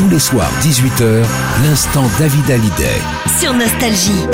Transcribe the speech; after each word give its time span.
Tous 0.00 0.08
les 0.08 0.18
soirs, 0.18 0.50
18h, 0.62 1.26
l'instant 1.62 2.06
David 2.18 2.50
Hallyday. 2.50 3.02
Sur 3.38 3.52
Nostalgie. 3.52 4.24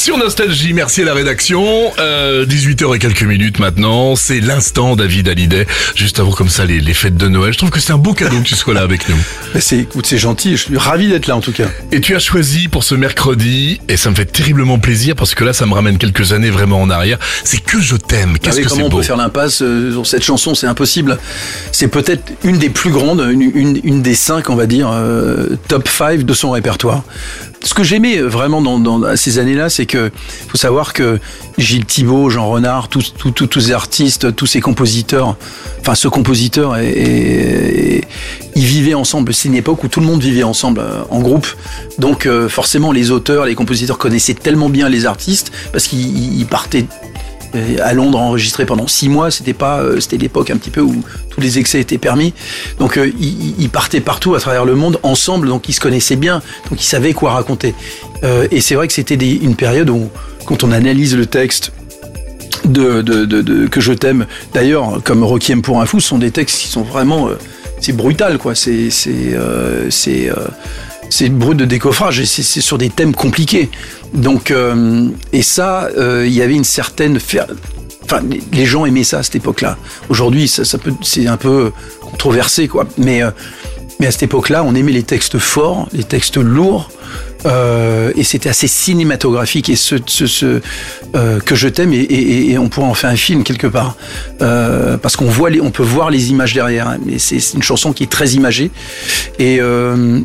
Sur 0.00 0.16
Nostalgie, 0.16 0.72
merci 0.72 1.02
à 1.02 1.04
la 1.04 1.12
rédaction. 1.12 1.92
Euh, 1.98 2.46
18h 2.46 2.96
et 2.96 2.98
quelques 2.98 3.22
minutes 3.22 3.58
maintenant, 3.58 4.16
c'est 4.16 4.40
l'instant 4.40 4.96
David 4.96 5.28
Hallyday. 5.28 5.66
Juste 5.94 6.18
avant 6.18 6.30
comme 6.30 6.48
ça 6.48 6.64
les, 6.64 6.80
les 6.80 6.94
fêtes 6.94 7.18
de 7.18 7.28
Noël. 7.28 7.52
Je 7.52 7.58
trouve 7.58 7.68
que 7.68 7.80
c'est 7.80 7.92
un 7.92 7.98
beau 7.98 8.14
cadeau 8.14 8.38
que 8.38 8.44
tu 8.46 8.54
sois 8.54 8.72
là 8.72 8.80
avec 8.80 9.10
nous. 9.10 9.16
Mais 9.54 9.60
c'est, 9.60 9.80
écoute, 9.80 10.06
c'est 10.06 10.16
gentil. 10.16 10.52
Je 10.52 10.62
suis 10.62 10.78
ravi 10.78 11.08
d'être 11.10 11.26
là 11.26 11.36
en 11.36 11.42
tout 11.42 11.52
cas. 11.52 11.66
Et 11.92 12.00
tu 12.00 12.16
as 12.16 12.18
choisi 12.18 12.68
pour 12.68 12.82
ce 12.82 12.94
mercredi, 12.94 13.78
et 13.90 13.98
ça 13.98 14.08
me 14.08 14.14
fait 14.14 14.24
terriblement 14.24 14.78
plaisir 14.78 15.14
parce 15.14 15.34
que 15.34 15.44
là 15.44 15.52
ça 15.52 15.66
me 15.66 15.74
ramène 15.74 15.98
quelques 15.98 16.32
années 16.32 16.48
vraiment 16.48 16.80
en 16.80 16.88
arrière. 16.88 17.18
C'est 17.44 17.62
que 17.62 17.78
je 17.78 17.96
t'aime. 17.96 18.38
Qu'est-ce 18.38 18.54
Avec 18.54 18.64
que 18.64 18.68
comment 18.70 18.80
c'est 18.80 18.86
on 18.86 18.88
beau. 18.88 18.96
peut 18.96 19.02
faire 19.02 19.18
l'impasse 19.18 19.60
euh, 19.60 19.92
sur 19.92 20.06
cette 20.06 20.24
chanson? 20.24 20.54
C'est 20.54 20.66
impossible. 20.66 21.18
C'est 21.72 21.88
peut-être 21.88 22.22
une 22.42 22.56
des 22.56 22.70
plus 22.70 22.90
grandes, 22.90 23.20
une, 23.30 23.42
une, 23.42 23.78
une 23.84 24.00
des 24.00 24.14
cinq, 24.14 24.48
on 24.48 24.56
va 24.56 24.64
dire, 24.64 24.88
euh, 24.90 25.56
top 25.68 25.88
5 25.88 26.22
de 26.24 26.32
son 26.32 26.52
répertoire. 26.52 27.02
Ce 27.62 27.74
que 27.74 27.82
j'aimais 27.84 28.16
euh, 28.16 28.26
vraiment 28.26 28.62
dans, 28.62 28.78
dans 28.78 29.14
ces 29.18 29.38
années-là, 29.38 29.68
c'est 29.68 29.84
que 29.90 30.10
faut 30.48 30.56
savoir 30.56 30.92
que 30.92 31.18
Gilles 31.58 31.84
Thibault, 31.84 32.30
Jean 32.30 32.48
Renard, 32.48 32.88
tous, 32.88 33.12
ces 33.60 33.72
artistes, 33.72 34.34
tous 34.34 34.46
ces 34.46 34.60
compositeurs, 34.60 35.36
enfin 35.80 35.94
ce 35.94 36.08
compositeur, 36.08 36.78
et, 36.78 38.04
ils 38.56 38.64
vivaient 38.64 38.94
ensemble. 38.94 39.34
C'est 39.34 39.48
une 39.48 39.54
époque 39.54 39.84
où 39.84 39.88
tout 39.88 40.00
le 40.00 40.06
monde 40.06 40.22
vivait 40.22 40.42
ensemble 40.42 40.80
euh, 40.80 41.02
en 41.10 41.20
groupe. 41.20 41.46
Donc 41.98 42.26
euh, 42.26 42.48
forcément, 42.48 42.92
les 42.92 43.10
auteurs, 43.10 43.44
les 43.46 43.54
compositeurs 43.54 43.98
connaissaient 43.98 44.34
tellement 44.34 44.68
bien 44.68 44.88
les 44.88 45.06
artistes 45.06 45.52
parce 45.72 45.86
qu'ils 45.86 46.40
ils 46.40 46.46
partaient 46.46 46.86
à 47.82 47.92
Londres 47.92 48.18
enregistré 48.18 48.66
pendant 48.66 48.86
six 48.86 49.08
mois. 49.08 49.30
C'était 49.30 49.52
pas, 49.52 49.80
euh, 49.80 50.00
c'était 50.00 50.16
l'époque 50.18 50.50
un 50.50 50.56
petit 50.56 50.70
peu 50.70 50.80
où 50.80 51.02
tous 51.30 51.40
les 51.40 51.58
excès 51.58 51.80
étaient 51.80 51.98
permis. 51.98 52.34
Donc 52.78 52.96
euh, 52.96 53.10
ils, 53.18 53.70
partaient 53.70 54.00
partout 54.00 54.34
à 54.34 54.40
travers 54.40 54.64
le 54.64 54.74
monde 54.74 54.98
ensemble, 55.02 55.48
donc 55.48 55.68
ils 55.68 55.72
se 55.72 55.80
connaissaient 55.80 56.16
bien, 56.16 56.42
donc 56.68 56.80
ils 56.80 56.86
savaient 56.86 57.12
quoi 57.12 57.32
raconter. 57.32 57.74
Euh, 58.24 58.48
et 58.50 58.60
c'est 58.60 58.74
vrai 58.74 58.86
que 58.88 58.92
c'était 58.92 59.14
une 59.14 59.54
période 59.54 59.90
où, 59.90 60.08
quand 60.44 60.64
on 60.64 60.72
analyse 60.72 61.16
le 61.16 61.26
texte. 61.26 61.72
De, 62.66 63.66
que 63.68 63.80
je 63.80 63.92
t'aime 63.92 64.26
d'ailleurs 64.52 65.02
comme 65.02 65.24
Requiem 65.24 65.62
pour 65.62 65.80
un 65.80 65.86
fou 65.86 65.98
ce 65.98 66.08
sont 66.08 66.18
des 66.18 66.30
textes 66.30 66.58
qui 66.58 66.68
sont 66.68 66.82
vraiment 66.82 67.28
euh, 67.28 67.38
c'est 67.80 67.96
brutal 67.96 68.36
quoi 68.36 68.54
c'est 68.54 68.90
c'est 68.90 69.32
euh, 69.32 69.88
euh, 70.08 70.48
c'est 71.10 71.28
brut 71.28 71.56
de 71.58 71.66
décoffrage 71.66 72.18
et 72.20 72.24
c'est 72.26 72.42
sur 72.62 72.78
des 72.78 72.88
thèmes 72.88 73.14
compliqués. 73.14 73.68
Donc, 74.14 74.50
euh, 74.50 75.08
et 75.32 75.42
ça, 75.42 75.90
euh, 75.98 76.24
il 76.26 76.32
y 76.32 76.40
avait 76.40 76.54
une 76.54 76.64
certaine. 76.64 77.18
Enfin, 78.04 78.22
les- 78.28 78.40
les 78.52 78.64
gens 78.66 78.86
aimaient 78.86 79.04
ça 79.04 79.18
à 79.18 79.22
cette 79.22 79.36
époque-là. 79.36 79.76
Aujourd'hui, 80.08 80.48
ça, 80.48 80.64
ça 80.64 80.78
peut, 80.78 80.92
c'est 81.02 81.26
un 81.26 81.36
peu 81.36 81.70
controversé, 82.00 82.66
quoi. 82.66 82.86
Mais, 82.96 83.22
euh, 83.22 83.30
mais 84.00 84.06
à 84.06 84.10
cette 84.10 84.24
époque-là, 84.24 84.64
on 84.64 84.74
aimait 84.74 84.92
les 84.92 85.02
textes 85.04 85.38
forts, 85.38 85.86
les 85.92 86.02
textes 86.04 86.36
lourds. 86.38 86.90
euh, 87.46 88.12
et 88.16 88.22
c'était 88.22 88.50
assez 88.50 88.68
cinématographique 88.68 89.68
et 89.70 89.76
ce, 89.76 89.96
ce, 90.06 90.26
ce, 90.26 90.60
euh, 91.16 91.40
que 91.40 91.54
je 91.54 91.68
t'aime 91.68 91.92
et, 91.94 91.96
et- 91.96 92.50
et 92.50 92.58
on 92.58 92.68
pourrait 92.68 92.86
en 92.86 92.92
faire 92.94 93.08
un 93.10 93.16
film 93.16 93.44
quelque 93.44 93.66
part 93.66 93.96
Euh, 94.42 94.98
parce 94.98 95.16
qu'on 95.16 95.24
voit 95.24 95.48
les, 95.48 95.60
on 95.60 95.70
peut 95.70 95.82
voir 95.82 96.10
les 96.10 96.30
images 96.30 96.52
derrière 96.52 96.86
hein. 96.88 96.98
mais 97.04 97.18
c'est 97.18 97.38
une 97.54 97.62
chanson 97.62 97.92
qui 97.94 98.02
est 98.04 98.10
très 98.10 98.30
imagée 98.32 98.70
et, 99.38 99.58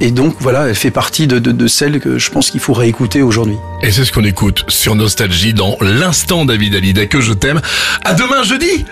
et 0.00 0.10
donc 0.12 0.36
voilà 0.40 0.68
elle 0.68 0.74
fait 0.76 0.92
partie 0.92 1.26
de, 1.26 1.38
de, 1.40 1.50
de 1.52 1.66
celles 1.66 1.98
que 2.00 2.16
je 2.18 2.30
pense 2.30 2.50
qu'il 2.50 2.60
faut 2.60 2.74
réécouter 2.74 3.22
aujourd'hui 3.22 3.56
Et 3.82 3.90
c'est 3.90 4.04
ce 4.04 4.12
qu'on 4.12 4.24
écoute 4.24 4.64
sur 4.68 4.94
Nostalgie 4.94 5.52
dans 5.52 5.76
l'instant 5.80 6.44
David 6.44 6.76
Hallyday 6.76 7.08
que 7.08 7.20
je 7.20 7.32
t'aime. 7.32 7.60
À 8.04 8.14
demain 8.14 8.42
jeudi. 8.44 8.84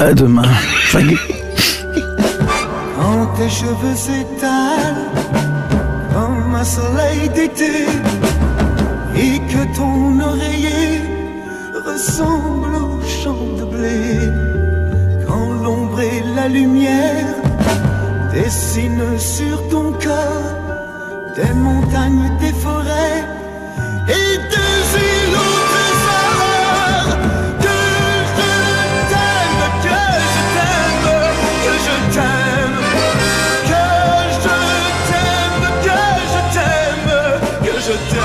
à 0.00 0.12
demain 0.12 0.50
Quand 0.90 0.98
tes 3.40 3.48
cheveux 3.48 3.96
s'étalent 3.96 5.06
comme 6.12 6.54
un 6.54 6.64
soleil 6.78 7.22
d'été 7.34 7.86
et 9.16 9.36
que 9.50 9.62
ton 9.78 10.20
oreiller 10.30 11.00
ressemble 11.86 12.74
au 12.88 13.00
champ 13.18 13.46
de 13.58 13.64
blé. 13.72 14.02
Quand 15.26 15.50
l'ombre 15.62 16.00
et 16.00 16.22
la 16.36 16.48
lumière 16.48 17.28
dessinent 18.34 19.18
sur 19.18 19.56
ton 19.70 19.86
corps 20.06 20.54
des 21.36 21.52
montagnes, 21.66 22.28
such 37.90 38.12
a 38.12 38.19